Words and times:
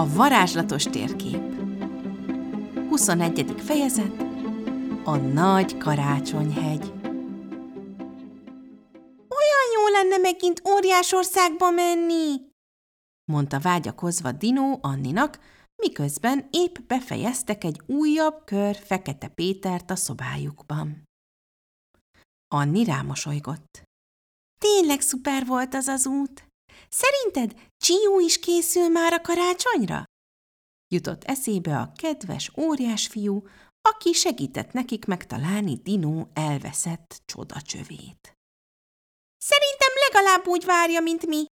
A 0.00 0.12
varázslatos 0.12 0.84
térkép 0.84 1.42
21. 2.88 3.54
fejezet 3.58 4.22
A 5.04 5.16
nagy 5.16 5.76
karácsonyhegy 5.78 6.92
Olyan 9.28 9.66
jó 9.74 9.86
lenne 9.92 10.16
megint 10.16 10.62
óriásországba 10.68 11.70
menni, 11.70 12.36
mondta 13.32 13.58
vágyakozva 13.58 14.32
Dinó 14.32 14.78
Anninak, 14.82 15.38
miközben 15.76 16.48
épp 16.50 16.76
befejeztek 16.86 17.64
egy 17.64 17.80
újabb 17.86 18.44
kör 18.44 18.76
Fekete 18.76 19.28
Pétert 19.28 19.90
a 19.90 19.96
szobájukban. 19.96 21.02
Anni 22.54 22.84
rámosolygott. 22.84 23.82
Tényleg 24.60 25.00
szuper 25.00 25.46
volt 25.46 25.74
az 25.74 25.86
az 25.86 26.06
út. 26.06 26.46
Szerinted 26.88 27.69
Csiú 27.84 28.20
is 28.20 28.38
készül 28.38 28.88
már 28.88 29.12
a 29.12 29.20
karácsonyra? 29.20 30.04
Jutott 30.94 31.24
eszébe 31.24 31.78
a 31.78 31.92
kedves 31.96 32.52
óriás 32.56 33.06
fiú, 33.06 33.46
aki 33.80 34.12
segített 34.12 34.72
nekik 34.72 35.04
megtalálni 35.04 35.74
Dinó 35.76 36.30
elveszett 36.32 37.22
csodacsövét. 37.24 38.32
Szerintem 39.36 39.92
legalább 40.08 40.46
úgy 40.46 40.64
várja, 40.64 41.00
mint 41.00 41.26
mi, 41.26 41.44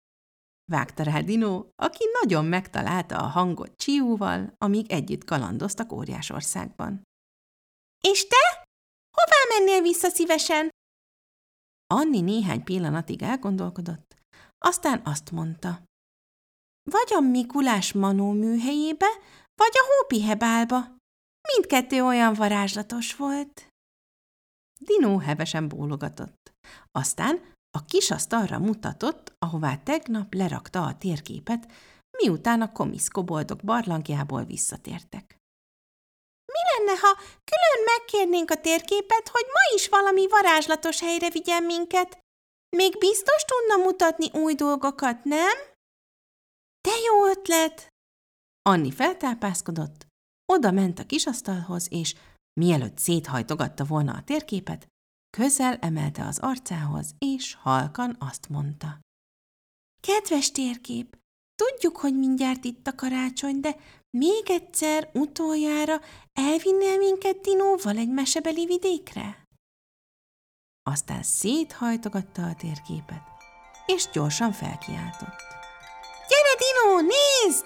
vágta 0.73 1.03
rá 1.03 1.20
Dinó, 1.20 1.70
aki 1.83 2.05
nagyon 2.23 2.45
megtalálta 2.45 3.17
a 3.17 3.27
hangot 3.27 3.77
Csiúval, 3.77 4.55
amíg 4.59 4.91
együtt 4.93 5.25
kalandoztak 5.25 5.93
Óriásországban. 5.93 7.03
És 8.01 8.27
te? 8.27 8.65
Hová 9.17 9.59
mennél 9.59 9.83
vissza 9.83 10.09
szívesen? 10.09 10.69
Anni 11.95 12.20
néhány 12.20 12.65
pillanatig 12.65 13.23
elgondolkodott, 13.23 14.17
aztán 14.59 15.01
azt 15.05 15.31
mondta. 15.31 15.86
Vagy 16.91 17.12
a 17.15 17.20
Mikulás 17.20 17.92
Manó 17.92 18.33
műhelyébe, 18.33 19.06
vagy 19.55 19.73
a 19.73 19.84
Hópihebálba. 19.89 20.97
Mindkettő 21.53 22.05
olyan 22.05 22.34
varázslatos 22.34 23.17
volt. 23.17 23.69
Dinó 24.81 25.19
hevesen 25.19 25.69
bólogatott. 25.69 26.53
Aztán 26.93 27.55
a 27.70 27.84
kis 27.84 28.11
asztalra 28.11 28.59
mutatott, 28.59 29.33
ahová 29.39 29.77
tegnap 29.77 30.34
lerakta 30.34 30.83
a 30.83 30.98
térképet, 30.98 31.73
miután 32.23 32.61
a 32.61 32.73
komiszko 32.73 33.25
boldog 33.25 33.61
barlangjából 33.65 34.45
visszatértek. 34.45 35.37
Mi 36.53 36.61
lenne, 36.73 37.00
ha 37.00 37.15
külön 37.45 37.84
megkérnénk 37.84 38.50
a 38.50 38.61
térképet, 38.61 39.28
hogy 39.28 39.45
ma 39.47 39.75
is 39.77 39.89
valami 39.89 40.28
varázslatos 40.28 41.00
helyre 41.00 41.31
vigyen 41.31 41.62
minket? 41.62 42.19
Még 42.77 42.98
biztos 42.98 43.45
tudna 43.45 43.84
mutatni 43.84 44.31
új 44.33 44.55
dolgokat, 44.55 45.25
nem? 45.25 45.75
De 46.87 46.92
jó 47.06 47.27
ötlet! 47.27 47.89
Anni 48.62 48.91
feltápászkodott, 48.91 50.06
oda 50.53 50.70
ment 50.70 50.98
a 50.98 51.06
kisasztalhoz, 51.06 51.87
és 51.91 52.15
mielőtt 52.61 52.98
széthajtogatta 52.98 53.84
volna 53.84 54.15
a 54.15 54.23
térképet, 54.23 54.87
közel 55.37 55.77
emelte 55.77 56.27
az 56.27 56.39
arcához, 56.39 57.15
és 57.19 57.55
halkan 57.55 58.17
azt 58.19 58.48
mondta. 58.48 59.01
Kedves 60.01 60.51
térkép, 60.51 61.19
tudjuk, 61.55 61.97
hogy 61.97 62.19
mindjárt 62.19 62.65
itt 62.65 62.87
a 62.87 62.95
karácsony, 62.95 63.61
de 63.61 63.77
még 64.19 64.50
egyszer, 64.50 65.11
utoljára 65.15 66.00
elvinnél 66.33 66.98
minket 66.98 67.41
Dinóval 67.41 67.97
egy 67.97 68.11
mesebeli 68.11 68.67
vidékre? 68.67 69.43
Aztán 70.83 71.23
széthajtogatta 71.23 72.47
a 72.47 72.55
térképet, 72.55 73.23
és 73.87 74.09
gyorsan 74.12 74.53
felkiáltott. 74.53 75.66
Gyere, 76.28 76.55
Dinó, 76.58 77.00
nézd! 77.00 77.64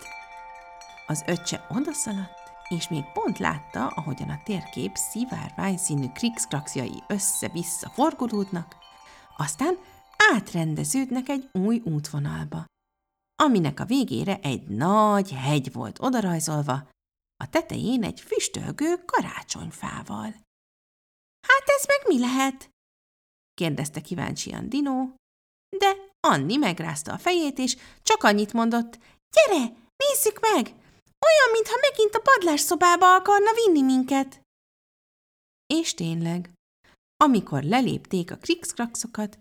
Az 1.06 1.25
öccse 1.27 1.66
odaszaladt, 1.69 2.53
és 2.69 2.88
még 2.88 3.04
pont 3.12 3.38
látta, 3.38 3.87
ahogyan 3.87 4.28
a 4.28 4.43
térkép 4.44 4.97
szivárvány 4.97 5.76
színű 5.76 6.09
krikszkrakszjai 6.09 7.03
össze-vissza 7.09 7.88
forgolódnak, 7.88 8.76
aztán 9.37 9.78
átrendeződnek 10.32 11.28
egy 11.28 11.49
új 11.53 11.81
útvonalba, 11.84 12.65
aminek 13.43 13.81
a 13.81 13.84
végére 13.84 14.38
egy 14.43 14.66
nagy 14.66 15.32
hegy 15.32 15.72
volt 15.72 15.99
odarajzolva, 16.00 16.88
a 17.37 17.49
tetején 17.50 18.04
egy 18.04 18.20
füstölgő 18.20 19.04
karácsonyfával. 19.04 20.34
Hát 21.49 21.65
ez 21.65 21.87
meg 21.87 22.00
mi 22.06 22.20
lehet? 22.20 22.70
kérdezte 23.54 24.00
kíváncsian 24.00 24.69
Dinó, 24.69 25.15
de 25.78 26.09
Anni 26.20 26.56
megrázta 26.56 27.12
a 27.12 27.19
fejét, 27.19 27.58
és 27.58 27.76
csak 28.03 28.22
annyit 28.22 28.53
mondott, 28.53 28.98
gyere, 29.31 29.72
nézzük 29.97 30.41
meg, 30.41 30.66
olyan, 31.26 31.50
mintha 31.53 31.76
megint 31.81 32.14
a 32.14 32.20
padlás 32.20 32.60
szobába 32.60 33.14
akarna 33.14 33.50
vinni 33.54 33.82
minket. 33.82 34.41
És 35.66 35.94
tényleg, 35.94 36.50
amikor 37.25 37.62
lelépték 37.62 38.31
a 38.31 38.36
krikszkrakszokat, 38.36 39.38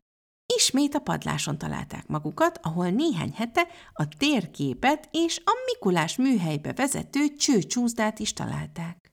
ismét 0.55 0.95
a 0.95 0.99
padláson 0.99 1.57
találták 1.57 2.07
magukat, 2.07 2.59
ahol 2.61 2.89
néhány 2.89 3.33
hete 3.33 3.67
a 3.93 4.07
térképet 4.07 5.09
és 5.11 5.41
a 5.45 5.51
Mikulás 5.65 6.15
műhelybe 6.15 6.73
vezető 6.73 7.35
csőcsúszdát 7.35 8.19
is 8.19 8.33
találták. 8.33 9.09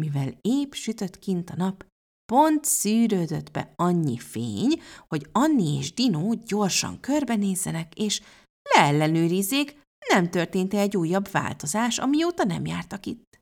Mivel 0.00 0.38
épp 0.40 0.72
sütött 0.72 1.18
kint 1.18 1.50
a 1.50 1.56
nap, 1.56 1.86
pont 2.26 2.64
szűrődött 2.64 3.50
be 3.50 3.72
annyi 3.76 4.18
fény, 4.18 4.82
hogy 5.08 5.26
Anni 5.32 5.76
és 5.76 5.94
Dino 5.94 6.34
gyorsan 6.34 7.00
körbenézzenek, 7.00 7.94
és 7.94 8.20
leellenőrizzék, 8.74 9.80
nem 10.08 10.30
történt 10.30 10.74
-e 10.74 10.78
egy 10.78 10.96
újabb 10.96 11.30
változás, 11.30 11.98
amióta 11.98 12.44
nem 12.44 12.66
jártak 12.66 13.06
itt. 13.06 13.38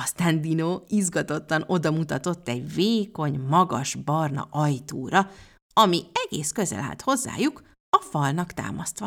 Aztán 0.00 0.40
Dino 0.40 0.82
izgatottan 0.86 1.64
odamutatott 1.66 2.48
egy 2.48 2.74
vékony, 2.74 3.40
magas 3.40 3.94
barna 3.94 4.48
ajtóra, 4.50 5.30
ami 5.72 6.02
egész 6.12 6.52
közel 6.52 6.80
állt 6.80 7.02
hozzájuk, 7.02 7.62
a 7.96 8.00
falnak 8.00 8.52
támasztva. 8.52 9.06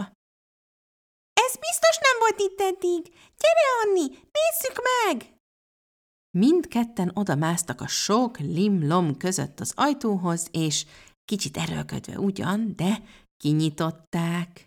Ez 1.33 1.55
biztos 1.55 1.97
nem 2.01 2.19
volt 2.19 2.39
itt 2.39 2.61
eddig! 2.61 3.03
Gyere, 3.37 3.65
Anni, 3.83 4.07
nézzük 4.07 4.81
meg! 4.81 5.36
Mindketten 6.31 7.11
odamásztak 7.13 7.81
a 7.81 7.87
sok 7.87 8.39
limlom 8.39 9.17
között 9.17 9.59
az 9.59 9.73
ajtóhoz, 9.75 10.47
és 10.51 10.85
kicsit 11.25 11.57
erőlködve 11.57 12.19
ugyan, 12.19 12.73
de 12.75 13.03
kinyitották. 13.37 14.65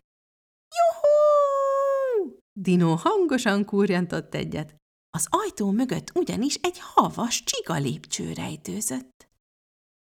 Juhú! 0.76 2.38
Dino 2.60 2.94
hangosan 2.94 3.64
kurjantott 3.64 4.34
egyet. 4.34 4.76
Az 5.10 5.26
ajtó 5.30 5.70
mögött 5.70 6.10
ugyanis 6.14 6.54
egy 6.54 6.78
havas 6.78 7.42
csiga 7.44 7.74
lépcső 7.74 8.32
rejtőzött. 8.32 9.28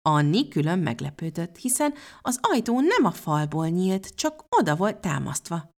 Anni 0.03 0.49
külön 0.49 0.79
meglepődött, 0.79 1.57
hiszen 1.57 1.95
az 2.21 2.39
ajtó 2.43 2.81
nem 2.81 3.05
a 3.05 3.11
falból 3.11 3.69
nyílt, 3.69 4.15
csak 4.15 4.45
oda 4.49 4.77
volt 4.77 5.01
támasztva. 5.01 5.71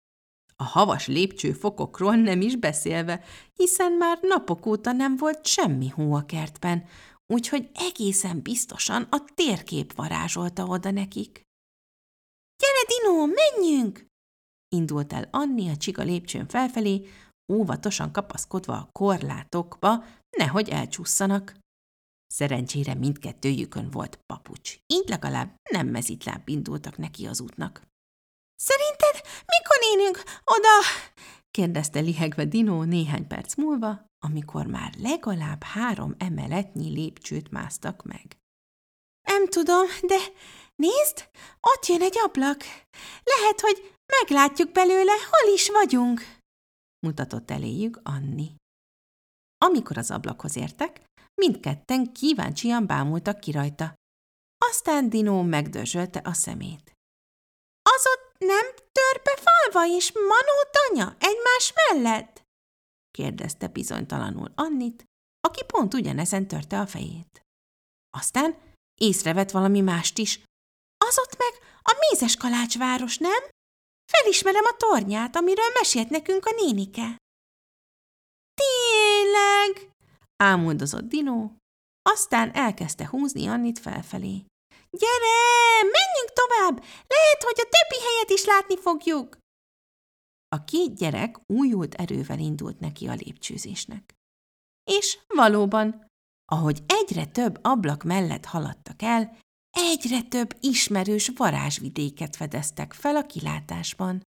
A 0.61 0.63
havas 0.63 1.07
lépcsőfokokról 1.07 2.15
nem 2.15 2.41
is 2.41 2.55
beszélve, 2.55 3.23
hiszen 3.53 3.91
már 3.91 4.19
napok 4.21 4.65
óta 4.65 4.91
nem 4.91 5.17
volt 5.17 5.45
semmi 5.45 5.87
hó 5.89 6.13
a 6.13 6.25
kertben, 6.25 6.85
úgyhogy 7.33 7.69
egészen 7.73 8.41
biztosan 8.41 9.07
a 9.09 9.23
térkép 9.35 9.93
varázsolta 9.93 10.65
oda 10.65 10.91
nekik.– 10.91 11.41
Gyere, 12.61 12.85
Dino, 12.87 13.25
menjünk! 13.25 14.05
Indult 14.75 15.13
el 15.13 15.27
Anni 15.31 15.69
a 15.69 15.77
csiga 15.77 16.03
lépcsőn 16.03 16.47
felfelé, 16.47 17.07
óvatosan 17.53 18.11
kapaszkodva 18.11 18.73
a 18.73 18.89
korlátokba, 18.91 20.03
nehogy 20.37 20.69
elcsúszanak. 20.69 21.55
Szerencsére 22.27 22.93
mindkettőjükön 22.93 23.89
volt 23.89 24.19
papucs, 24.25 24.77
így 24.87 25.07
legalább 25.07 25.55
nem 25.71 25.87
mezitláb 25.87 26.49
indultak 26.49 26.97
neki 26.97 27.25
az 27.25 27.41
útnak. 27.41 27.89
Szerinted 28.63 29.15
mikor 29.45 29.77
élünk 29.91 30.23
oda? 30.43 30.75
kérdezte 31.51 31.99
lihegve 31.99 32.45
Dino 32.45 32.83
néhány 32.83 33.27
perc 33.27 33.55
múlva, 33.55 34.05
amikor 34.25 34.65
már 34.65 34.93
legalább 34.97 35.63
három 35.63 36.15
emeletnyi 36.17 36.89
lépcsőt 36.89 37.51
másztak 37.51 38.03
meg. 38.03 38.37
Nem 39.27 39.47
tudom, 39.47 39.85
de 40.01 40.17
nézd, 40.75 41.29
ott 41.59 41.85
jön 41.85 42.01
egy 42.01 42.17
ablak. 42.23 42.61
Lehet, 43.23 43.61
hogy 43.61 43.95
meglátjuk 44.19 44.71
belőle, 44.71 45.13
hol 45.29 45.53
is 45.53 45.69
vagyunk, 45.69 46.37
mutatott 46.99 47.51
eléjük 47.51 47.99
Anni. 48.03 48.55
Amikor 49.57 49.97
az 49.97 50.11
ablakhoz 50.11 50.55
értek, 50.55 51.01
mindketten 51.41 52.13
kíváncsian 52.13 52.87
bámultak 52.87 53.39
ki 53.39 53.51
rajta. 53.51 53.93
Aztán 54.57 55.09
Dino 55.09 55.43
megdörzsölte 55.43 56.19
a 56.23 56.33
szemét. 56.33 56.91
Az 57.81 58.05
ott 58.05 58.30
nem 58.45 58.65
törpe 58.91 59.41
falva 59.41 59.95
és 59.95 60.11
Manó 60.11 60.57
tanya 60.71 61.15
egymás 61.19 61.73
mellett? 61.75 62.41
kérdezte 63.11 63.67
bizonytalanul 63.67 64.51
Annit, 64.55 65.03
aki 65.47 65.63
pont 65.65 65.93
ugyanezen 65.93 66.47
törte 66.47 66.79
a 66.79 66.87
fejét. 66.87 67.41
Aztán 68.17 68.57
észrevett 69.01 69.51
valami 69.51 69.81
mást 69.81 70.17
is. 70.17 70.43
Az 70.97 71.19
ott 71.19 71.37
meg 71.37 71.53
a 71.81 71.97
mézes 71.99 72.35
kalácsváros, 72.35 73.17
nem? 73.17 73.43
Felismerem 74.11 74.63
a 74.65 74.77
tornyát, 74.77 75.35
amiről 75.35 75.69
mesélt 75.73 76.09
nekünk 76.09 76.45
a 76.45 76.51
nénike. 76.51 77.17
Tényleg? 78.53 79.91
Ámuldozott 80.43 81.07
Dino, 81.07 81.49
aztán 82.01 82.53
elkezdte 82.53 83.07
húzni 83.07 83.47
Annit 83.47 83.79
felfelé. 83.79 84.45
Gyere, 84.97 85.81
menjünk 85.81 86.31
tovább! 86.33 86.83
Lehet, 87.07 87.43
hogy 87.43 87.55
a 87.57 87.69
többi 87.69 88.03
helyet 88.03 88.29
is 88.29 88.45
látni 88.45 88.77
fogjuk! 88.77 89.37
A 90.55 90.63
két 90.63 90.95
gyerek 90.95 91.35
újult 91.47 91.93
erővel 91.93 92.39
indult 92.39 92.79
neki 92.79 93.07
a 93.07 93.13
lépcsőzésnek. 93.13 94.13
És 94.91 95.19
valóban, 95.27 96.05
ahogy 96.51 96.83
egyre 96.85 97.25
több 97.25 97.59
ablak 97.61 98.03
mellett 98.03 98.45
haladtak 98.45 99.01
el, 99.01 99.37
egyre 99.77 100.21
több 100.21 100.57
ismerős 100.59 101.31
varázsvidéket 101.35 102.35
fedeztek 102.35 102.93
fel 102.93 103.15
a 103.15 103.25
kilátásban. 103.25 104.21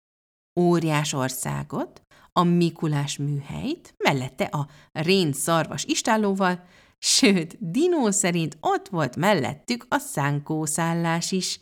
Óriás 0.60 1.14
országot, 1.14 2.02
a 2.32 2.44
Mikulás 2.44 3.18
műhelyt, 3.18 3.94
mellette 3.98 4.44
a 4.44 4.68
rén 4.92 5.34
szarvas 5.34 5.84
istállóval, 5.84 6.66
sőt, 7.04 7.72
Dinó 7.72 8.12
szerint 8.12 8.58
ott 8.60 8.88
volt 8.88 9.16
mellettük 9.16 9.86
a 9.90 9.98
szánkószállás 9.98 11.32
is, 11.32 11.60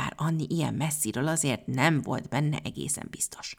bár 0.00 0.12
Anni 0.16 0.46
ilyen 0.48 0.74
messziről 0.74 1.28
azért 1.28 1.66
nem 1.66 2.00
volt 2.02 2.28
benne 2.28 2.58
egészen 2.64 3.06
biztos. 3.10 3.54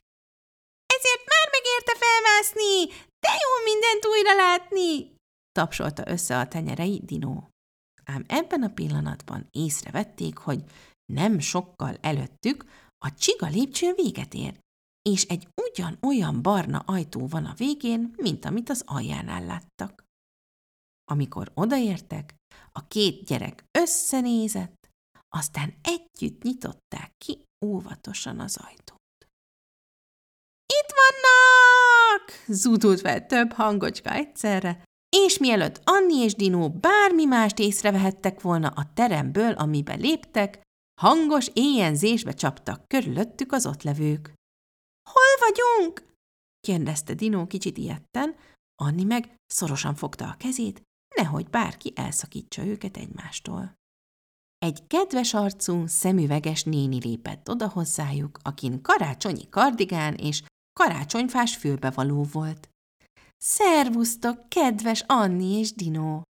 Ezért 0.85 1.23
már 1.25 1.47
megérte 1.51 2.05
felmászni, 2.05 3.03
de 3.19 3.29
jó 3.43 3.63
mindent 3.63 4.05
újra 4.05 4.35
látni! 4.35 5.15
tapsolta 5.51 6.03
össze 6.07 6.39
a 6.39 6.47
tenyerei 6.47 7.01
Dinó. 7.05 7.49
Ám 8.05 8.23
ebben 8.27 8.63
a 8.63 8.73
pillanatban 8.73 9.47
észrevették, 9.51 10.37
hogy 10.37 10.63
nem 11.13 11.39
sokkal 11.39 11.97
előttük 12.01 12.65
a 12.97 13.13
csiga 13.13 13.47
lépcső 13.47 13.93
véget 13.93 14.33
ér, 14.33 14.59
és 15.09 15.23
egy 15.23 15.47
ugyan-olyan 15.61 16.41
barna 16.41 16.79
ajtó 16.79 17.27
van 17.27 17.45
a 17.45 17.53
végén, 17.53 18.13
mint 18.17 18.45
amit 18.45 18.69
az 18.69 18.83
aljánál 18.85 19.45
láttak. 19.45 20.03
Amikor 21.13 21.51
odaértek, 21.53 22.35
a 22.71 22.87
két 22.87 23.25
gyerek 23.25 23.65
összenézett, 23.79 24.89
aztán 25.29 25.73
együtt 25.81 26.41
nyitották 26.41 27.11
ki 27.17 27.43
óvatosan 27.65 28.39
az 28.39 28.57
ajtót. 28.57 29.27
Itt 30.65 30.93
vannak! 31.01 32.43
zúdult 32.47 32.99
fel 32.99 33.25
több 33.25 33.51
hangocska 33.51 34.13
egyszerre, 34.13 34.83
és 35.17 35.37
mielőtt 35.37 35.81
Anni 35.83 36.15
és 36.15 36.35
Dinó 36.35 36.69
bármi 36.69 37.25
mást 37.25 37.59
észrevehettek 37.59 38.41
volna 38.41 38.67
a 38.67 38.93
teremből, 38.93 39.53
amibe 39.53 39.93
léptek, 39.93 40.61
hangos 41.01 41.49
éjjenzésbe 41.53 42.31
csaptak 42.31 42.87
körülöttük 42.87 43.51
az 43.51 43.65
ott 43.65 43.83
levők.– 43.83 44.33
Hol 45.13 45.49
vagyunk?– 45.49 46.13
kérdezte 46.67 47.13
Dinó 47.13 47.47
kicsit 47.47 47.77
ilyetten, 47.77 48.35
Anni 48.81 49.03
meg 49.03 49.35
szorosan 49.45 49.95
fogta 49.95 50.25
a 50.27 50.35
kezét, 50.37 50.81
nehogy 51.15 51.49
bárki 51.49 51.93
elszakítsa 51.95 52.65
őket 52.65 52.97
egymástól. 52.97 53.73
Egy 54.57 54.87
kedves 54.87 55.33
arcú, 55.33 55.87
szemüveges 55.87 56.63
néni 56.63 56.99
lépett 56.99 57.49
oda 57.49 57.69
hozzájuk, 57.69 58.39
akin 58.43 58.81
karácsonyi 58.81 59.49
kardigán 59.49 60.13
és 60.13 60.43
karácsonyfás 60.79 61.55
fülbevaló 61.55 62.27
volt. 62.31 62.69
Szervusztok, 63.37 64.49
kedves 64.49 65.03
Anni 65.07 65.59
és 65.59 65.73
Dino! 65.73 66.21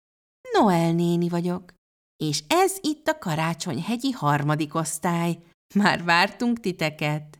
Noel 0.52 0.92
néni 0.92 1.28
vagyok, 1.28 1.74
és 2.16 2.42
ez 2.46 2.76
itt 2.80 3.08
a 3.08 3.18
Karácsonyhegyi 3.18 4.10
harmadik 4.10 4.74
osztály. 4.74 5.38
Már 5.74 6.04
vártunk 6.04 6.60
titeket. 6.60 7.38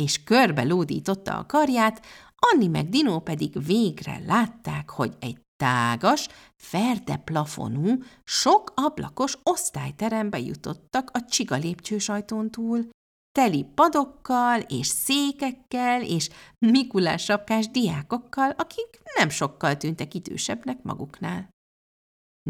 És 0.00 0.22
körbe 0.22 0.62
lódította 0.62 1.38
a 1.38 1.46
karját, 1.46 2.06
Anni 2.36 2.66
meg 2.66 2.88
Dino 2.88 3.20
pedig 3.20 3.64
végre 3.64 4.18
látták, 4.26 4.90
hogy 4.90 5.16
egy 5.20 5.40
tágas, 5.62 6.28
ferde 6.56 7.16
plafonú, 7.16 8.02
sok 8.24 8.72
ablakos 8.76 9.38
osztályterembe 9.42 10.38
jutottak 10.38 11.10
a 11.12 11.24
csiga 11.24 11.56
lépcsősajtón 11.56 12.50
túl, 12.50 12.88
teli 13.32 13.64
padokkal 13.74 14.60
és 14.60 14.86
székekkel 14.86 16.02
és 16.02 16.30
Mikulás 16.58 17.24
sapkás 17.24 17.68
diákokkal, 17.68 18.50
akik 18.50 19.02
nem 19.16 19.28
sokkal 19.28 19.76
tűntek 19.76 20.14
idősebbnek 20.14 20.82
maguknál. 20.82 21.48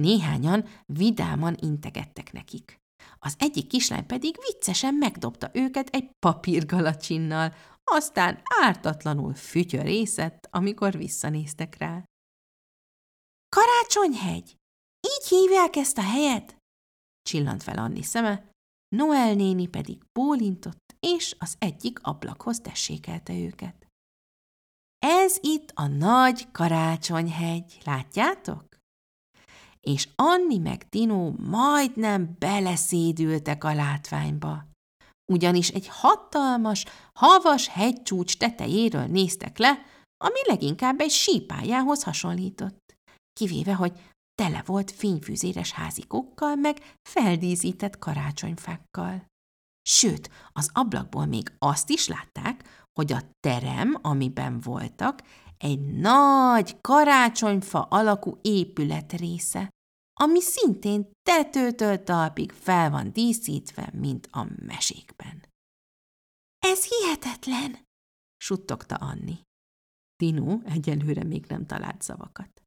Néhányan 0.00 0.64
vidáman 0.86 1.56
integettek 1.60 2.32
nekik. 2.32 2.80
Az 3.18 3.34
egyik 3.38 3.66
kislány 3.66 4.06
pedig 4.06 4.36
viccesen 4.46 4.94
megdobta 4.94 5.50
őket 5.52 5.88
egy 5.88 6.10
papírgalacsinnal, 6.18 7.54
aztán 7.84 8.42
ártatlanul 8.62 9.34
fütyörészett, 9.34 10.48
amikor 10.50 10.96
visszanéztek 10.96 11.76
rá. 11.78 12.04
Karácsonyhegy! 13.56 14.56
Így 15.00 15.28
hívják 15.28 15.76
ezt 15.76 15.98
a 15.98 16.02
helyet? 16.02 16.56
Csillant 17.22 17.62
fel 17.62 17.78
Anni 17.78 18.02
szeme, 18.02 18.50
Noel 18.96 19.34
néni 19.34 19.66
pedig 19.66 20.02
bólintott, 20.12 20.96
és 21.00 21.36
az 21.38 21.56
egyik 21.58 21.98
ablakhoz 22.02 22.60
tessékelte 22.60 23.32
őket. 23.32 23.86
Ez 24.98 25.36
itt 25.40 25.70
a 25.74 25.86
nagy 25.86 26.50
karácsonyhegy, 26.50 27.78
látjátok? 27.84 28.64
És 29.80 30.08
Anni 30.16 30.58
meg 30.58 30.86
Dino 30.90 31.30
majdnem 31.30 32.36
beleszédültek 32.38 33.64
a 33.64 33.74
látványba. 33.74 34.64
Ugyanis 35.32 35.68
egy 35.68 35.88
hatalmas, 35.88 36.84
havas 37.12 37.68
hegycsúcs 37.68 38.36
tetejéről 38.36 39.06
néztek 39.06 39.58
le, 39.58 39.84
ami 40.24 40.40
leginkább 40.46 41.00
egy 41.00 41.10
sípájához 41.10 42.02
hasonlított. 42.02 42.81
Kivéve, 43.32 43.74
hogy 43.74 43.92
tele 44.34 44.62
volt 44.66 44.90
fényfűzéres 44.90 45.72
házikokkal, 45.72 46.54
meg 46.54 46.96
feldíszített 47.08 47.98
karácsonyfákkal. 47.98 49.26
Sőt, 49.82 50.30
az 50.52 50.70
ablakból 50.72 51.26
még 51.26 51.52
azt 51.58 51.90
is 51.90 52.06
látták, 52.06 52.86
hogy 52.92 53.12
a 53.12 53.22
terem, 53.40 53.98
amiben 54.02 54.60
voltak, 54.60 55.22
egy 55.58 55.80
nagy 55.80 56.80
karácsonyfa 56.80 57.82
alakú 57.82 58.38
épület 58.42 59.12
része, 59.12 59.68
ami 60.20 60.40
szintén 60.40 61.10
tetőtől 61.22 62.04
talpig 62.04 62.52
fel 62.52 62.90
van 62.90 63.12
díszítve, 63.12 63.90
mint 63.92 64.28
a 64.30 64.46
mesékben. 64.66 65.44
Ez 66.58 66.84
hihetetlen, 66.84 67.84
suttogta 68.36 68.94
Anni. 68.94 69.40
Tinu 70.16 70.60
egyenlőre 70.64 71.24
még 71.24 71.46
nem 71.46 71.66
talált 71.66 72.02
szavakat. 72.02 72.61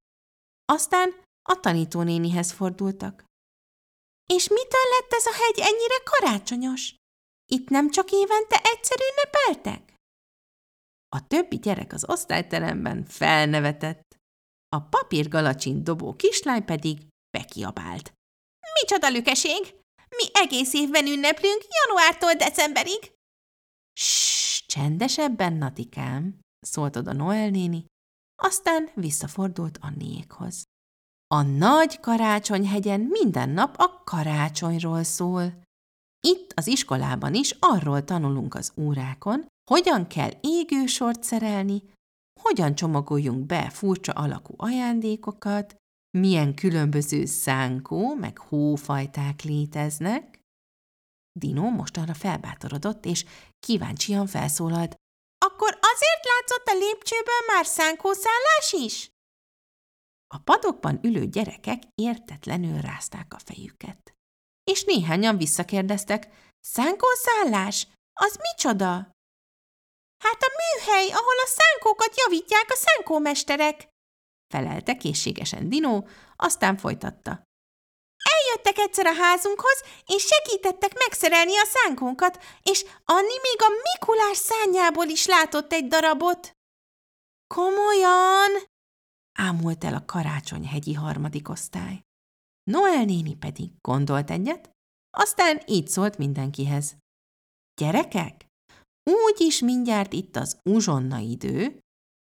Aztán 0.65 1.23
a 1.49 1.59
tanítónénihez 1.59 2.51
fordultak. 2.51 3.23
És 4.29 4.47
mitől 4.47 4.85
lett 4.99 5.11
ez 5.13 5.25
a 5.25 5.33
hegy 5.33 5.59
ennyire 5.59 6.03
karácsonyos? 6.03 6.95
Itt 7.51 7.69
nem 7.69 7.89
csak 7.89 8.11
évente 8.11 8.61
egyszer 8.63 8.97
ünnepeltek? 9.09 9.93
A 11.09 11.27
többi 11.27 11.57
gyerek 11.57 11.93
az 11.93 12.09
osztályteremben 12.09 13.05
felnevetett, 13.05 14.15
a 14.69 14.79
papírgalacsin 14.79 15.83
dobó 15.83 16.15
kislány 16.15 16.65
pedig 16.65 17.07
bekiabált. 17.37 18.13
Micsoda 18.81 19.09
lükeség! 19.09 19.75
Mi 20.09 20.25
egész 20.33 20.73
évben 20.73 21.07
ünneplünk, 21.07 21.61
januártól 21.83 22.33
decemberig! 22.33 23.11
Ssss, 23.93 24.65
csendesebben, 24.65 25.53
Natikám, 25.53 26.39
szólt 26.59 26.95
oda 26.95 27.13
Noel 27.13 27.49
néni, 27.49 27.85
aztán 28.35 28.89
visszafordult 28.95 29.77
Anniékhoz. 29.81 30.63
A 31.27 31.41
nagy 31.41 31.99
karácsonyhegyen 31.99 32.99
minden 32.99 33.49
nap 33.49 33.75
a 33.77 34.03
karácsonyról 34.03 35.03
szól. 35.03 35.63
Itt 36.27 36.51
az 36.55 36.67
iskolában 36.67 37.33
is 37.33 37.55
arról 37.59 38.03
tanulunk 38.03 38.53
az 38.53 38.73
órákon, 38.77 39.45
hogyan 39.71 40.07
kell 40.07 40.31
égősort 40.41 41.23
szerelni, 41.23 41.83
hogyan 42.41 42.75
csomagoljunk 42.75 43.45
be 43.45 43.69
furcsa 43.69 44.11
alakú 44.11 44.53
ajándékokat, 44.57 45.75
milyen 46.17 46.55
különböző 46.55 47.25
szánkó 47.25 48.13
meg 48.13 48.37
hófajták 48.37 49.41
léteznek. 49.41 50.39
Dino 51.39 51.69
mostanra 51.69 52.13
felbátorodott, 52.13 53.05
és 53.05 53.25
kíváncsian 53.59 54.27
felszólalt. 54.27 54.95
Akkor 55.47 55.79
azért 55.81 56.25
látszott 56.25 56.67
a 56.67 56.77
lépcsőből 56.77 57.41
már 57.47 57.65
szánkószállás 57.65 58.71
is? 58.71 59.09
A 60.27 60.37
padokban 60.37 60.99
ülő 61.03 61.25
gyerekek 61.25 61.81
értetlenül 61.95 62.81
rázták 62.81 63.33
a 63.33 63.39
fejüket. 63.45 64.13
És 64.71 64.83
néhányan 64.83 65.37
visszakérdeztek, 65.37 66.27
szánkószállás? 66.59 67.87
Az 68.13 68.39
micsoda? 68.41 69.13
Hát 70.23 70.41
a 70.41 70.51
műhely, 70.61 71.07
ahol 71.07 71.37
a 71.43 71.47
szánkókat 71.47 72.13
javítják 72.17 72.65
a 72.69 72.75
szánkómesterek, 72.75 73.87
felelte 74.53 74.97
készségesen 74.97 75.69
Dinó, 75.69 76.07
aztán 76.35 76.77
folytatta. 76.77 77.43
Eljöttek 78.55 78.77
egyszer 78.77 79.05
a 79.05 79.13
házunkhoz, 79.13 79.83
és 80.05 80.25
segítettek 80.25 80.93
megszerelni 80.93 81.57
a 81.57 81.65
szánkónkat, 81.65 82.43
és 82.63 82.85
Anni 83.05 83.37
még 83.41 83.57
a 83.57 83.73
Mikulás 83.83 84.37
szányából 84.37 85.05
is 85.05 85.25
látott 85.25 85.73
egy 85.73 85.87
darabot. 85.87 86.51
Komolyan? 87.53 88.51
ámult 89.37 89.83
el 89.83 89.93
a 89.93 90.05
karácsonyhegyi 90.05 90.93
harmadik 90.93 91.49
osztály. 91.49 92.01
Noel 92.63 93.03
néni 93.03 93.35
pedig 93.35 93.69
gondolt 93.81 94.29
egyet, 94.31 94.71
aztán 95.17 95.61
így 95.65 95.87
szólt 95.87 96.17
mindenkihez. 96.17 96.95
Gyerekek, 97.81 98.45
úgyis 99.03 99.59
mindjárt 99.59 100.13
itt 100.13 100.35
az 100.35 100.59
uzsonna 100.63 101.17
idő, 101.17 101.79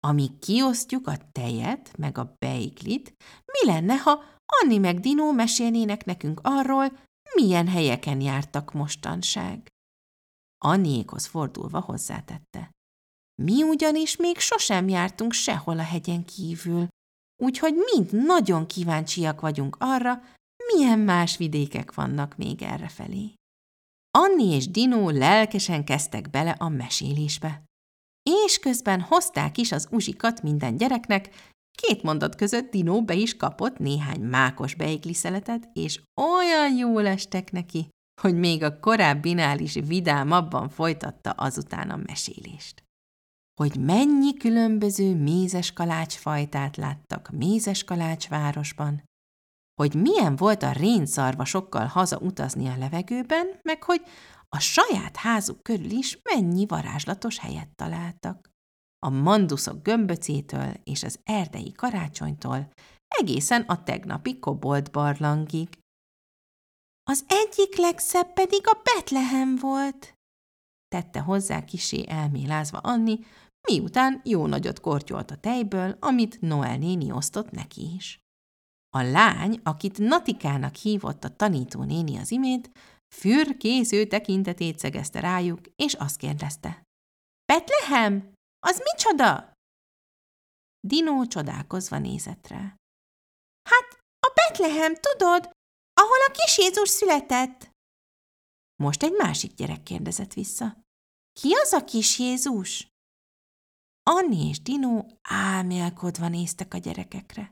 amíg 0.00 0.38
kiosztjuk 0.38 1.06
a 1.06 1.16
tejet, 1.32 1.96
meg 1.96 2.18
a 2.18 2.34
beiglit, 2.38 3.14
mi 3.44 3.66
lenne, 3.66 3.96
ha 3.96 4.33
Anni 4.46 4.78
meg 4.78 5.00
Dinó 5.00 5.32
mesélnének 5.32 6.04
nekünk 6.04 6.40
arról, 6.42 6.98
milyen 7.34 7.68
helyeken 7.68 8.20
jártak 8.20 8.72
mostanság. 8.72 9.68
Anniékhoz 10.64 11.26
fordulva 11.26 11.80
hozzátette. 11.80 12.70
Mi 13.42 13.62
ugyanis 13.62 14.16
még 14.16 14.38
sosem 14.38 14.88
jártunk 14.88 15.32
sehol 15.32 15.78
a 15.78 15.82
hegyen 15.82 16.24
kívül, 16.24 16.86
úgyhogy 17.42 17.74
mind 17.74 18.24
nagyon 18.24 18.66
kíváncsiak 18.66 19.40
vagyunk 19.40 19.76
arra, 19.80 20.22
milyen 20.72 20.98
más 20.98 21.36
vidékek 21.36 21.94
vannak 21.94 22.36
még 22.36 22.62
errefelé. 22.62 23.34
Anni 24.18 24.44
és 24.44 24.70
Dino 24.70 25.10
lelkesen 25.10 25.84
kezdtek 25.84 26.30
bele 26.30 26.50
a 26.50 26.68
mesélésbe. 26.68 27.64
És 28.30 28.58
közben 28.58 29.00
hozták 29.00 29.58
is 29.58 29.72
az 29.72 29.88
uzsikat 29.90 30.42
minden 30.42 30.76
gyereknek, 30.76 31.52
két 31.74 32.02
mondat 32.02 32.34
között 32.34 32.70
Dino 32.70 33.02
be 33.02 33.14
is 33.14 33.36
kapott 33.36 33.78
néhány 33.78 34.20
mákos 34.20 34.74
beigli 34.74 35.16
és 35.72 36.02
olyan 36.14 36.76
jól 36.76 37.06
estek 37.06 37.52
neki, 37.52 37.88
hogy 38.20 38.34
még 38.34 38.62
a 38.62 38.78
korábbinál 38.80 39.58
is 39.58 39.72
vidámabban 39.72 40.68
folytatta 40.68 41.30
azután 41.30 41.90
a 41.90 41.96
mesélést. 42.06 42.82
Hogy 43.60 43.76
mennyi 43.76 44.36
különböző 44.36 45.14
mézes 45.14 45.72
kalácsfajtát 45.72 46.76
láttak 46.76 47.30
mézes 47.30 47.84
kalácsvárosban, 47.84 49.04
hogy 49.74 49.94
milyen 49.94 50.36
volt 50.36 50.62
a 50.62 50.72
rénszarvasokkal 50.72 51.86
hazautazni 51.86 52.68
a 52.68 52.76
levegőben, 52.76 53.46
meg 53.62 53.82
hogy 53.82 54.02
a 54.48 54.58
saját 54.58 55.16
házuk 55.16 55.62
körül 55.62 55.90
is 55.90 56.18
mennyi 56.22 56.66
varázslatos 56.66 57.38
helyet 57.38 57.68
találtak. 57.76 58.53
A 59.04 59.10
manduszok 59.10 59.82
gömböcétől 59.82 60.72
és 60.84 61.02
az 61.02 61.20
erdei 61.22 61.72
karácsonytól 61.72 62.72
egészen 63.08 63.62
a 63.62 63.82
tegnapi 63.82 64.38
kobolt 64.38 64.90
barlangig. 64.90 65.68
Az 67.10 67.24
egyik 67.28 67.76
legszebb 67.76 68.32
pedig 68.32 68.60
a 68.66 68.80
Betlehem 68.82 69.56
volt, 69.56 70.14
tette 70.88 71.20
hozzá 71.20 71.64
kisé 71.64 72.04
elmélázva 72.08 72.78
Anni, 72.78 73.18
miután 73.68 74.20
jó 74.24 74.46
nagyot 74.46 74.80
kortyolt 74.80 75.30
a 75.30 75.36
tejből, 75.36 75.96
amit 76.00 76.40
Noel 76.40 76.76
néni 76.76 77.12
osztott 77.12 77.50
neki 77.50 77.94
is. 77.94 78.18
A 78.96 79.02
lány, 79.02 79.60
akit 79.62 79.98
Natikának 79.98 80.74
hívott 80.74 81.24
a 81.24 81.36
tanító 81.36 81.82
néni 81.82 82.16
az 82.16 82.30
imént, 82.30 82.70
fürkésző 83.14 84.06
tekintetét 84.06 84.78
szegezte 84.78 85.20
rájuk, 85.20 85.60
és 85.76 85.94
azt 85.94 86.16
kérdezte. 86.16 86.82
Betlehem? 87.52 88.33
Az 88.66 88.82
micsoda? 88.92 89.52
Dinó 90.80 91.26
csodálkozva 91.26 91.98
nézett 91.98 92.46
rá. 92.46 92.76
Hát, 93.68 93.98
a 94.18 94.32
Betlehem, 94.34 94.94
tudod, 94.94 95.50
ahol 96.00 96.18
a 96.28 96.30
kis 96.30 96.58
Jézus 96.58 96.88
született. 96.88 97.70
Most 98.82 99.02
egy 99.02 99.12
másik 99.12 99.54
gyerek 99.54 99.82
kérdezett 99.82 100.32
vissza. 100.32 100.76
Ki 101.40 101.52
az 101.52 101.72
a 101.72 101.84
kis 101.84 102.18
Jézus? 102.18 102.88
Anni 104.02 104.48
és 104.48 104.60
Dino 104.60 105.04
álmélkodva 105.22 106.28
néztek 106.28 106.74
a 106.74 106.78
gyerekekre. 106.78 107.50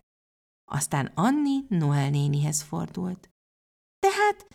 Aztán 0.71 1.07
Anni 1.15 1.65
Noel 1.69 2.11
nénihez 2.11 2.63
fordult. 2.63 3.29
Tehát 3.99 4.47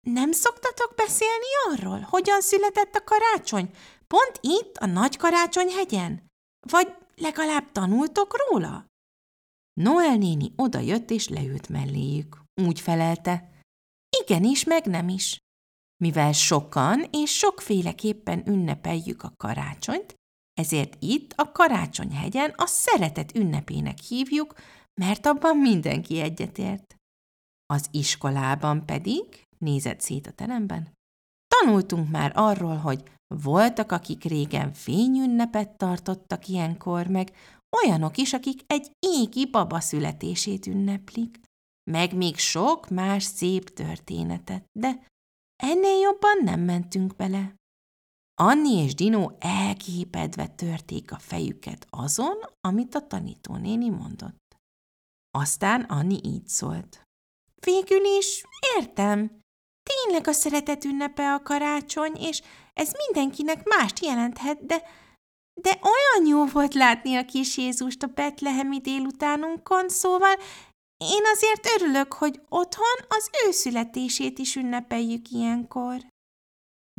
nem 0.00 0.32
szoktatok 0.32 0.94
beszélni 0.94 1.46
arról, 1.68 2.00
hogyan 2.00 2.40
született 2.40 2.94
a 2.94 3.04
karácsony? 3.04 3.70
Pont 4.06 4.38
itt, 4.40 4.76
a 4.76 4.86
nagy 4.86 5.16
karácsony 5.16 5.68
hegyen? 5.68 6.26
Vagy 6.70 6.94
legalább 7.14 7.72
tanultok 7.72 8.36
róla? 8.48 8.86
Noel 9.80 10.16
néni 10.16 10.52
odajött 10.56 11.10
és 11.10 11.28
leült 11.28 11.68
melléjük. 11.68 12.42
Úgy 12.62 12.80
felelte. 12.80 13.50
Igenis, 14.22 14.64
meg 14.64 14.86
nem 14.86 15.08
is. 15.08 15.38
Mivel 15.96 16.32
sokan 16.32 17.06
és 17.10 17.36
sokféleképpen 17.36 18.48
ünnepeljük 18.48 19.22
a 19.22 19.32
karácsonyt, 19.36 20.14
ezért 20.60 20.96
itt 20.98 21.32
a 21.32 21.52
Karácsonyhegyen 21.52 22.50
a 22.50 22.66
szeretet 22.66 23.36
ünnepének 23.36 23.98
hívjuk, 23.98 24.54
mert 25.00 25.26
abban 25.26 25.56
mindenki 25.56 26.20
egyetért. 26.20 26.96
Az 27.66 27.88
iskolában 27.90 28.86
pedig, 28.86 29.42
nézett 29.58 30.00
szét 30.00 30.26
a 30.26 30.32
teremben, 30.32 30.92
tanultunk 31.46 32.10
már 32.10 32.32
arról, 32.34 32.76
hogy 32.76 33.02
voltak, 33.34 33.92
akik 33.92 34.24
régen 34.24 34.72
fényünnepet 34.72 35.76
tartottak 35.76 36.48
ilyenkor, 36.48 37.06
meg 37.06 37.32
olyanok 37.82 38.16
is, 38.16 38.32
akik 38.32 38.60
egy 38.66 38.90
égi 38.98 39.46
baba 39.50 39.80
születését 39.80 40.66
ünneplik, 40.66 41.40
meg 41.90 42.16
még 42.16 42.36
sok 42.36 42.88
más 42.88 43.22
szép 43.22 43.68
történetet, 43.68 44.64
de 44.78 45.06
ennél 45.62 46.00
jobban 46.00 46.38
nem 46.42 46.60
mentünk 46.60 47.16
bele. 47.16 47.54
Anni 48.40 48.72
és 48.72 48.94
Dino 48.94 49.30
elképedve 49.38 50.46
törték 50.46 51.12
a 51.12 51.18
fejüket 51.18 51.86
azon, 51.90 52.36
amit 52.60 52.94
a 52.94 53.06
tanítónéni 53.06 53.88
mondott. 53.88 54.56
Aztán 55.30 55.80
Anni 55.80 56.20
így 56.22 56.48
szólt. 56.48 57.02
Végül 57.60 58.04
is 58.18 58.44
értem. 58.76 59.40
Tényleg 59.82 60.26
a 60.26 60.32
szeretet 60.32 60.84
ünnepe 60.84 61.32
a 61.34 61.42
karácsony, 61.42 62.14
és 62.14 62.42
ez 62.76 62.92
mindenkinek 63.06 63.64
mást 63.64 64.04
jelenthet, 64.04 64.66
de, 64.66 64.82
de 65.60 65.78
olyan 65.82 66.28
jó 66.28 66.46
volt 66.46 66.74
látni 66.74 67.16
a 67.16 67.24
kis 67.24 67.56
Jézust 67.56 68.02
a 68.02 68.06
betlehemi 68.06 68.78
délutánunkon, 68.80 69.88
szóval 69.88 70.34
én 70.96 71.22
azért 71.32 71.80
örülök, 71.80 72.12
hogy 72.12 72.40
otthon 72.48 72.96
az 73.08 73.30
ő 73.46 73.50
születését 73.50 74.38
is 74.38 74.56
ünnepeljük 74.56 75.30
ilyenkor. 75.30 76.06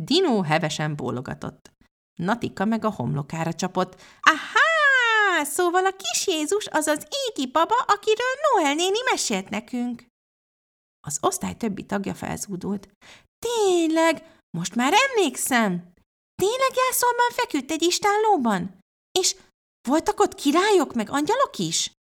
Dino 0.01 0.41
hevesen 0.41 0.95
bólogatott. 0.95 1.71
Natika 2.19 2.65
meg 2.65 2.85
a 2.85 2.91
homlokára 2.91 3.53
csapott. 3.53 4.01
Ahá! 4.21 5.43
Szóval 5.43 5.85
a 5.85 5.95
kis 5.95 6.27
Jézus 6.27 6.67
az 6.67 6.87
az 6.87 7.07
égi 7.27 7.51
baba, 7.51 7.75
akiről 7.75 8.33
Noel 8.41 8.73
néni 8.73 8.97
mesélt 9.11 9.49
nekünk. 9.49 10.05
Az 11.07 11.17
osztály 11.21 11.55
többi 11.55 11.85
tagja 11.85 12.13
felzúdult. 12.13 12.89
Tényleg, 13.39 14.36
most 14.57 14.75
már 14.75 14.93
emlékszem. 15.07 15.93
Tényleg 16.35 16.73
jászolban 16.85 17.29
feküdt 17.29 17.71
egy 17.71 17.81
istállóban? 17.81 18.79
És 19.19 19.35
voltak 19.87 20.19
ott 20.19 20.35
királyok 20.35 20.93
meg 20.93 21.09
angyalok 21.09 21.57
is? 21.57 21.91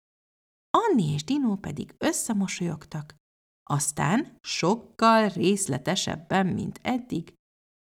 Anni 0.71 1.13
és 1.13 1.25
Dino 1.25 1.57
pedig 1.57 1.95
összemosolyogtak. 1.99 3.15
Aztán 3.71 4.39
sokkal 4.41 5.29
részletesebben, 5.29 6.47
mint 6.47 6.81
eddig, 6.83 7.33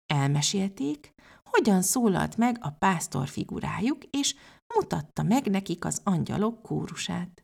elmesélték, 0.05 1.13
hogyan 1.43 1.81
szólalt 1.81 2.37
meg 2.37 2.57
a 2.61 2.69
pásztor 2.69 3.27
figurájuk, 3.27 4.03
és 4.03 4.35
mutatta 4.75 5.23
meg 5.23 5.49
nekik 5.49 5.85
az 5.85 6.01
angyalok 6.03 6.61
kórusát. 6.61 7.43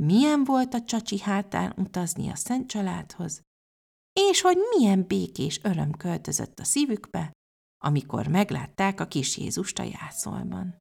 Milyen 0.00 0.44
volt 0.44 0.74
a 0.74 0.82
csacsi 0.82 1.20
hátán 1.20 1.74
utazni 1.76 2.30
a 2.30 2.36
Szent 2.36 2.68
Családhoz, 2.68 3.42
és 4.12 4.40
hogy 4.40 4.58
milyen 4.76 5.06
békés 5.06 5.60
öröm 5.62 5.92
költözött 5.92 6.58
a 6.58 6.64
szívükbe, 6.64 7.32
amikor 7.84 8.26
meglátták 8.26 9.00
a 9.00 9.06
kis 9.06 9.36
Jézust 9.36 9.78
a 9.78 9.82
jászolban. 9.82 10.80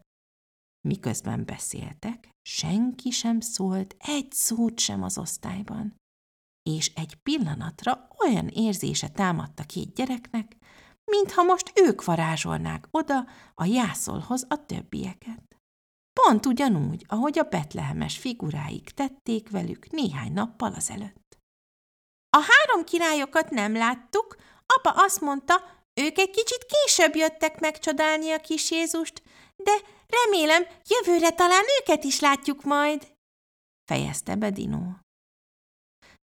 Miközben 0.87 1.45
beszéltek, 1.45 2.29
senki 2.41 3.09
sem 3.09 3.39
szólt 3.39 3.95
egy 3.99 4.31
szót 4.31 4.79
sem 4.79 5.03
az 5.03 5.17
osztályban, 5.17 5.95
és 6.69 6.93
egy 6.95 7.15
pillanatra 7.15 8.07
olyan 8.19 8.47
érzése 8.47 9.09
támadta 9.09 9.63
két 9.63 9.93
gyereknek, 9.93 10.57
mintha 11.11 11.43
most 11.43 11.71
ők 11.75 12.05
varázsolnák 12.05 12.87
oda 12.91 13.27
a 13.53 13.65
jászolhoz 13.65 14.45
a 14.49 14.65
többieket. 14.65 15.57
Pont 16.13 16.45
ugyanúgy, 16.45 17.05
ahogy 17.07 17.39
a 17.39 17.43
betlehemes 17.43 18.17
figuráik 18.17 18.89
tették 18.89 19.49
velük 19.49 19.91
néhány 19.91 20.33
nappal 20.33 20.73
azelőtt. 20.73 21.38
A 22.29 22.37
három 22.37 22.85
királyokat 22.85 23.49
nem 23.49 23.73
láttuk, 23.73 24.35
apa 24.65 24.91
azt 24.91 25.21
mondta, 25.21 25.53
ők 26.01 26.17
egy 26.17 26.29
kicsit 26.29 26.65
később 26.65 27.15
jöttek 27.15 27.59
megcsodálni 27.59 28.31
a 28.31 28.39
kis 28.39 28.71
Jézust, 28.71 29.23
de 29.55 29.71
remélem, 30.07 30.63
jövőre 30.87 31.29
talán 31.29 31.63
őket 31.79 32.03
is 32.03 32.19
látjuk 32.19 32.63
majd, 32.63 33.15
fejezte 33.91 34.35
be 34.35 34.49
Dino. 34.49 34.81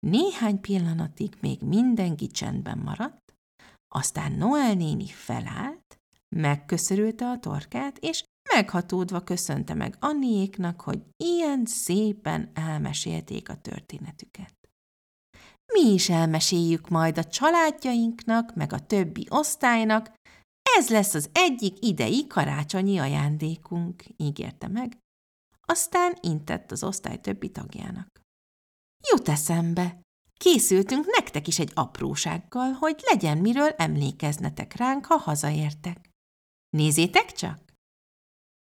Néhány 0.06 0.61
pillanatig 0.61 1.35
még 1.40 1.61
mindenki 1.61 2.26
csendben 2.26 2.78
maradt, 2.78 3.35
aztán 3.94 4.32
Noel 4.32 4.75
néni 4.75 5.06
felállt, 5.06 6.00
megköszörülte 6.37 7.26
a 7.26 7.38
torkát, 7.38 7.99
és 7.99 8.25
Meghatódva 8.54 9.21
köszönte 9.21 9.75
meg 9.75 9.97
Anniéknak, 10.00 10.80
hogy 10.80 11.02
ilyen 11.16 11.66
szépen 11.66 12.50
elmesélték 12.54 13.49
a 13.49 13.61
történetüket. 13.61 14.62
Mi 15.73 15.93
is 15.93 16.09
elmeséljük 16.09 16.88
majd 16.88 17.19
a 17.19 17.25
családjainknak, 17.25 18.55
meg 18.55 18.73
a 18.73 18.87
többi 18.87 19.26
osztálynak, 19.31 20.12
ez 20.76 20.88
lesz 20.88 21.14
az 21.14 21.31
egyik 21.33 21.85
idei 21.85 22.26
karácsonyi 22.26 22.99
ajándékunk, 22.99 24.05
ígérte 24.17 24.69
meg. 24.69 24.99
Aztán 25.67 26.19
intett 26.21 26.71
az 26.71 26.85
osztály 26.85 27.21
többi 27.21 27.50
tagjának. 27.50 28.09
Jut 29.11 29.29
eszembe, 29.29 30.00
készültünk 30.41 31.07
nektek 31.07 31.47
is 31.47 31.59
egy 31.59 31.71
aprósággal, 31.75 32.73
hogy 32.73 33.02
legyen 33.11 33.38
miről 33.38 33.69
emlékeznetek 33.69 34.76
ránk, 34.76 35.07
ha 35.07 35.17
hazaértek. 35.17 36.11
Nézzétek 36.76 37.33
csak! 37.33 37.62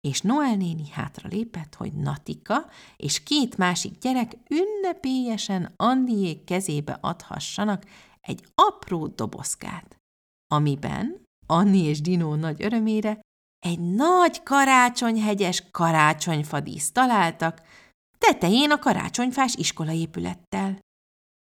És 0.06 0.20
Noel 0.20 0.56
néni 0.56 0.88
hátra 0.90 1.28
lépett, 1.28 1.74
hogy 1.74 1.92
Natika 1.92 2.66
és 2.96 3.22
két 3.22 3.56
másik 3.56 3.98
gyerek 3.98 4.36
ünnepélyesen 4.48 5.72
Andiék 5.76 6.44
kezébe 6.44 6.98
adhassanak 7.00 7.84
egy 8.20 8.44
apró 8.54 9.06
dobozkát, 9.06 9.96
amiben 10.54 11.22
Anni 11.46 11.78
és 11.78 12.00
Dino 12.00 12.34
nagy 12.34 12.62
örömére 12.62 13.20
egy 13.58 13.80
nagy 13.80 14.42
karácsonyhegyes 14.42 15.70
karácsonyfadísz 15.70 16.92
találtak, 16.92 17.62
tetején 18.18 18.70
a 18.70 18.78
karácsonyfás 18.78 19.54
iskolaépülettel. 19.54 20.70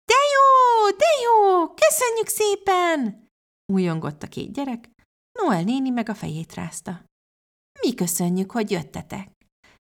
De 0.04 0.18
jó, 0.34 0.90
de 0.96 1.06
jó, 1.24 1.66
köszönjük 1.74 2.26
szépen! 2.26 3.26
újongott 3.72 4.22
a 4.22 4.26
két 4.26 4.52
gyerek, 4.52 4.90
Noel 5.32 5.62
néni 5.62 5.90
meg 5.90 6.08
a 6.08 6.14
fejét 6.14 6.54
rázta. 6.54 7.06
Mi 7.80 7.94
köszönjük, 7.94 8.50
hogy 8.50 8.70
jöttetek, 8.70 9.30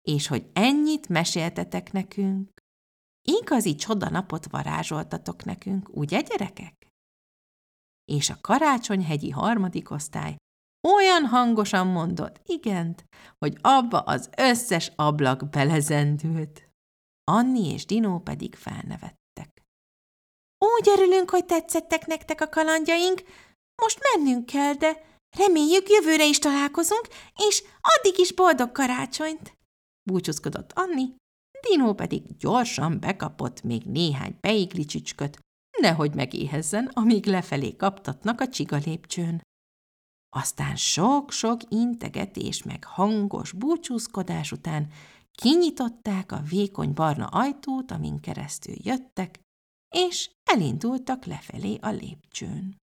és 0.02 0.28
hogy 0.28 0.50
ennyit 0.54 1.10
meséltetek 1.10 1.92
nekünk. 1.92 2.50
Igazi 3.28 3.76
csodanapot 3.76 4.46
varázsoltatok 4.46 5.44
nekünk, 5.44 5.90
ugye, 5.92 6.22
gyerekek? 6.22 6.88
És 8.12 8.30
a 8.30 8.38
karácsonyhegyi 8.42 9.30
harmadik 9.30 9.92
osztály 9.92 10.36
olyan 10.88 11.26
hangosan 11.26 11.88
mondott 11.88 12.42
igent, 12.46 13.06
hogy 13.38 13.58
abba 13.62 14.00
az 14.00 14.30
összes 14.38 14.92
ablak 14.96 15.50
belezendült. 15.50 16.70
Anni 17.24 17.74
és 17.74 17.86
Dinó 17.86 18.20
pedig 18.20 18.56
felnevettek. 18.56 19.62
Úgy 20.58 20.90
örülünk, 20.90 21.30
hogy 21.30 21.46
tetszettek 21.46 22.06
nektek 22.06 22.42
a 22.42 22.50
kalandjaink, 22.50 23.24
most 23.82 24.00
mennünk 24.14 24.46
kell, 24.46 24.74
de 24.74 25.11
reméljük 25.38 25.90
jövőre 25.90 26.26
is 26.28 26.40
találkozunk, 26.40 27.08
és 27.50 27.64
addig 27.82 28.20
is 28.20 28.34
boldog 28.34 28.72
karácsonyt! 28.72 29.58
Búcsúzkodott 30.04 30.72
Anni, 30.74 31.16
Dinó 31.70 31.94
pedig 31.94 32.38
gyorsan 32.38 33.00
bekapott 33.00 33.64
még 33.64 33.84
néhány 33.84 34.38
beigli 34.40 34.86
nehogy 35.80 36.16
megéhezzen, 36.16 36.86
amíg 36.86 37.26
lefelé 37.26 37.76
kaptatnak 37.76 38.42
a 38.42 38.48
csiga 38.48 38.78
lépcsőn. 38.86 39.42
Aztán 40.36 40.76
sok-sok 40.76 41.62
integetés 41.70 42.64
meg 42.64 42.84
hangos 42.84 43.52
búcsúzkodás 43.52 44.52
után 44.52 44.92
kinyitották 45.32 46.32
a 46.32 46.42
vékony 46.50 46.94
barna 46.94 47.26
ajtót, 47.26 47.92
amin 47.92 48.20
keresztül 48.20 48.76
jöttek, 48.78 49.40
és 49.96 50.32
elindultak 50.44 51.26
lefelé 51.26 51.78
a 51.82 51.90
lépcsőn. 51.90 52.76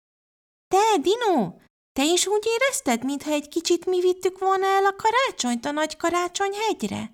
–Te, 0.74 0.98
Dino, 1.02 1.56
te 1.92 2.04
is 2.04 2.26
úgy 2.26 2.46
érezted, 2.46 3.04
mintha 3.04 3.30
egy 3.30 3.48
kicsit 3.48 3.86
mi 3.86 4.00
vittük 4.00 4.38
volna 4.38 4.66
el 4.66 4.84
a 4.84 4.96
karácsonyt 4.96 5.64
a 5.64 5.70
nagy 5.70 5.96
karácsony 5.96 6.52
hegyre? 6.52 7.12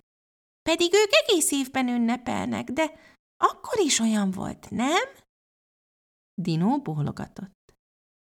Pedig 0.62 0.94
ők 0.94 1.10
egész 1.10 1.50
évben 1.50 1.88
ünnepelnek, 1.88 2.70
de 2.70 2.92
akkor 3.36 3.78
is 3.80 3.98
olyan 3.98 4.30
volt, 4.30 4.70
nem? 4.70 5.04
Dino 6.34 6.78
bólogatott. 6.78 7.74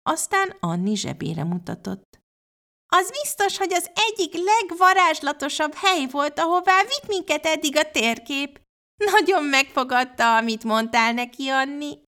Aztán 0.03 0.57
Anni 0.59 0.95
zsebére 0.95 1.43
mutatott. 1.43 2.19
Az 2.93 3.11
biztos, 3.11 3.57
hogy 3.57 3.73
az 3.73 3.91
egyik 3.93 4.33
legvarázslatosabb 4.33 5.73
hely 5.73 6.05
volt, 6.05 6.39
ahová 6.39 6.81
vitt 6.81 7.07
minket 7.07 7.45
eddig 7.45 7.77
a 7.77 7.91
térkép. 7.91 8.61
Nagyon 9.11 9.43
megfogadta, 9.43 10.37
amit 10.37 10.63
mondtál 10.63 11.13
neki, 11.13 11.47
Anni. 11.47 12.03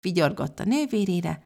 Vigyorgott 0.00 0.58
a 0.58 0.64
nővérére, 0.64 1.45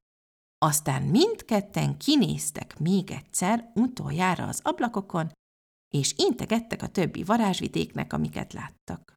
aztán 0.64 1.02
mindketten 1.02 1.96
kinéztek 1.96 2.78
még 2.78 3.10
egyszer 3.10 3.70
utoljára 3.74 4.46
az 4.46 4.60
ablakokon, 4.62 5.32
és 5.94 6.14
integettek 6.16 6.82
a 6.82 6.88
többi 6.88 7.22
varázsvidéknek, 7.22 8.12
amiket 8.12 8.52
láttak. 8.52 9.14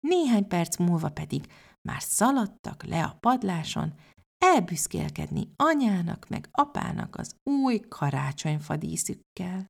Néhány 0.00 0.48
perc 0.48 0.76
múlva 0.76 1.10
pedig 1.10 1.52
már 1.88 2.02
szaladtak 2.02 2.82
le 2.82 3.04
a 3.04 3.16
padláson, 3.20 3.94
elbüszkélkedni 4.38 5.52
anyának 5.56 6.28
meg 6.28 6.48
apának 6.52 7.16
az 7.16 7.34
új 7.42 7.80
karácsonyfadíszükkel. 7.80 9.66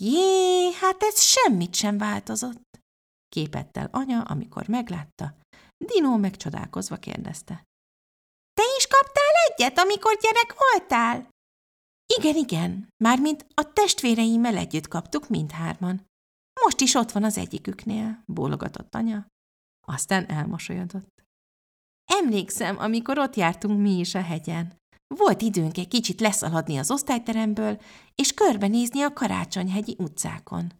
Jé, 0.00 0.72
hát 0.72 1.02
ez 1.02 1.20
semmit 1.20 1.74
sem 1.74 1.98
változott, 1.98 2.80
képett 3.28 3.76
el 3.76 3.88
anya, 3.92 4.22
amikor 4.22 4.68
meglátta. 4.68 5.34
Dino 5.84 6.16
megcsodálkozva 6.16 6.96
kérdezte. 6.96 7.64
Te 8.54 8.62
is 8.78 8.86
kaptál 8.86 9.23
egyet, 9.56 9.78
amikor 9.78 10.18
gyerek 10.20 10.54
voltál? 10.58 11.28
Igen, 12.18 12.36
igen, 12.36 12.88
mármint 13.04 13.46
a 13.54 13.72
testvéreimmel 13.72 14.56
együtt 14.56 14.88
kaptuk 14.88 15.28
mindhárman. 15.28 16.06
Most 16.64 16.80
is 16.80 16.94
ott 16.94 17.12
van 17.12 17.24
az 17.24 17.38
egyiküknél, 17.38 18.22
bólogatott 18.26 18.94
anya. 18.94 19.26
Aztán 19.86 20.30
elmosolyodott. 20.30 21.22
Emlékszem, 22.04 22.78
amikor 22.78 23.18
ott 23.18 23.36
jártunk 23.36 23.80
mi 23.80 23.98
is 23.98 24.14
a 24.14 24.22
hegyen. 24.22 24.76
Volt 25.14 25.42
időnk 25.42 25.78
egy 25.78 25.88
kicsit 25.88 26.20
leszaladni 26.20 26.76
az 26.76 26.90
osztályteremből, 26.90 27.80
és 28.14 28.34
körbenézni 28.34 29.02
a 29.02 29.12
karácsonyhegyi 29.12 29.96
utcákon. 29.98 30.72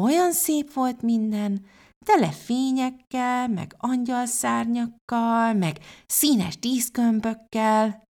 Olyan 0.00 0.32
szép 0.32 0.72
volt 0.72 1.02
minden, 1.02 1.66
tele 2.04 2.30
fényekkel, 2.30 3.48
meg 3.48 3.74
angyalszárnyakkal, 3.78 5.52
meg 5.52 5.78
színes 6.06 6.58
díszkömbökkel. 6.58 8.02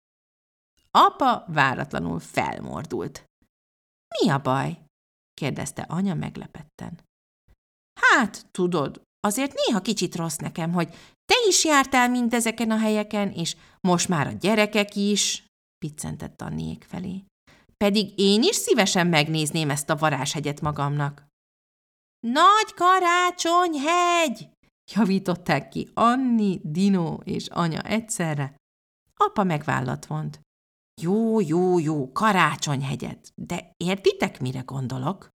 Apa 0.91 1.45
váratlanul 1.49 2.19
felmordult.– 2.19 3.25
Mi 4.23 4.31
a 4.31 4.39
baj?– 4.39 4.79
kérdezte 5.41 5.83
anya 5.83 6.15
meglepetten.– 6.15 7.01
Hát, 8.01 8.47
tudod, 8.51 9.03
azért 9.21 9.55
néha 9.55 9.81
kicsit 9.81 10.17
rossz 10.17 10.37
nekem, 10.37 10.73
hogy 10.73 10.89
te 11.25 11.35
is 11.49 11.65
jártál 11.65 12.09
mindezeken 12.09 12.71
a 12.71 12.79
helyeken, 12.79 13.31
és 13.31 13.57
most 13.81 14.09
már 14.09 14.27
a 14.27 14.33
gyerekek 14.33 14.95
is, 14.95 15.47
piccentett 15.79 16.43
Anniék 16.43 16.85
felé. 16.85 17.25
Pedig 17.77 18.19
én 18.19 18.43
is 18.43 18.57
szívesen 18.57 19.07
megnézném 19.07 19.71
ezt 19.71 19.91
a 19.91 19.97
varázshegyet 19.97 20.61
magamnak. 20.61 21.28
Nagy 22.27 22.75
karácsonyhegy! 22.75 24.49
Javították 24.95 25.69
ki 25.69 25.91
Anni, 25.95 26.61
Dino 26.63 27.19
és 27.25 27.49
anya 27.49 27.83
egyszerre. 27.83 28.57
Apa 29.15 29.45
megvállat 29.45 30.07
vont. 30.07 30.41
Jó, 31.01 31.41
jó, 31.41 31.79
jó, 31.79 32.13
karácsonyhegyet, 32.13 33.33
de 33.35 33.73
értitek, 33.77 34.41
mire 34.41 34.61
gondolok? 34.61 35.29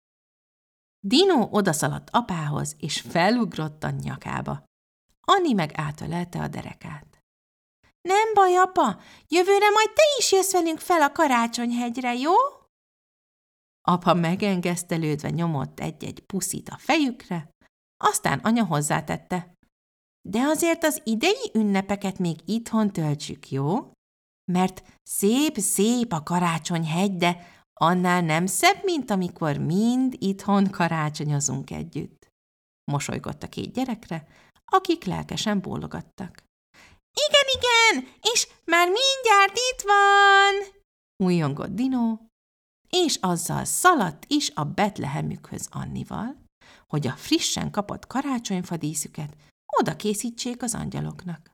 Dino 1.00 1.48
odaszaladt 1.52 2.10
apához, 2.10 2.76
és 2.80 3.02
felugrott 3.02 3.84
a 3.84 3.90
nyakába. 3.90 4.64
Anni 5.22 5.54
meg 5.54 5.72
átölelte 5.76 6.42
a 6.42 6.48
derekát. 6.48 7.20
Nem 8.02 8.34
baj, 8.34 8.56
apa, 8.56 9.02
jövőre 9.28 9.70
majd 9.70 9.90
te 9.94 10.04
is 10.18 10.32
jössz 10.32 10.52
velünk 10.52 10.80
fel 10.80 11.02
a 11.02 11.12
karácsonyhegyre, 11.12 12.16
jó? 12.16 12.34
Apa 13.82 14.14
megengesztelődve 14.14 15.30
nyomott 15.30 15.80
egy-egy 15.80 16.20
puszit 16.20 16.70
a 16.70 16.78
fejükre, 16.78 17.50
aztán 18.04 18.40
anya 18.40 18.66
hozzátette. 18.66 19.54
De 20.30 20.42
azért 20.42 20.84
az 20.84 21.02
idei 21.04 21.52
ünnepeket 21.54 22.20
még 22.20 22.40
itthon 22.46 22.92
töltsük, 22.92 23.50
jó? 23.50 23.92
Mert 24.52 24.84
szép-szép 25.04 26.14
a 26.14 26.24
karácsonyhegy, 26.24 27.16
de 27.16 27.48
annál 27.74 28.22
nem 28.22 28.46
szebb, 28.46 28.84
mint 28.84 29.12
amikor 29.12 29.58
mind 29.58 30.16
itthon 30.18 30.70
karácsonyozunk 30.70 31.72
együtt. 31.72 32.28
Mosolygott 32.92 33.44
a 33.44 33.48
két 33.48 33.74
gyerekre, 33.74 34.28
akik 34.66 35.04
lelkesen 35.04 35.62
bólogattak. 35.62 36.44
Igen, 37.28 37.48
igen, 37.58 38.14
és 38.34 38.48
már 38.66 38.88
mindjárt 38.88 39.58
itt 39.72 39.82
van! 39.82 40.82
Újongott 41.28 41.76
Dino, 41.76 42.18
és 42.92 43.18
azzal 43.22 43.66
szaladt 43.66 44.26
is 44.28 44.52
a 44.56 44.64
Betlehemükhöz 44.64 45.68
Annival, 45.72 46.36
hogy 46.88 47.08
a 47.08 47.14
frissen 47.18 47.72
kapott 47.72 48.08
karácsonyfadíszüket 48.08 49.36
oda 49.80 49.96
készítsék 49.96 50.64
az 50.64 50.76
angyaloknak. 50.76 51.52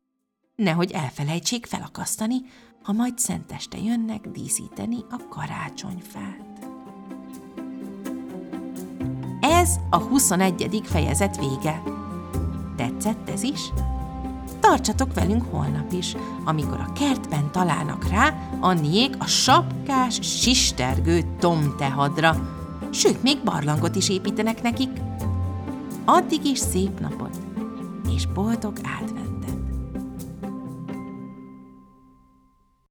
Nehogy 0.55 0.91
elfelejtsék 0.91 1.65
felakasztani, 1.65 2.41
ha 2.83 2.91
majd 2.91 3.19
szenteste 3.19 3.77
jönnek 3.77 4.27
díszíteni 4.27 4.97
a 5.09 5.27
karácsonyfát. 5.29 6.59
Ez 9.41 9.75
a 9.89 9.97
21. 9.97 10.81
fejezet 10.83 11.37
vége. 11.37 11.83
Tetszett 12.75 13.29
ez 13.29 13.43
is? 13.43 13.59
Tartsatok 14.59 15.13
velünk 15.13 15.43
holnap 15.51 15.91
is, 15.91 16.15
amikor 16.45 16.79
a 16.79 16.91
kertben 16.93 17.51
találnak 17.51 18.09
rá 18.09 18.49
Anniék 18.59 19.15
a 19.19 19.25
sapkás, 19.25 20.19
sistergő 20.21 21.23
tomtehadra, 21.39 22.35
sőt, 22.91 23.23
még 23.23 23.43
barlangot 23.43 23.95
is 23.95 24.09
építenek 24.09 24.61
nekik. 24.61 24.91
Addig 26.05 26.45
is 26.45 26.59
szép 26.59 26.99
napot, 26.99 27.37
és 28.15 28.25
boldog 28.25 28.79
advent! 29.01 29.26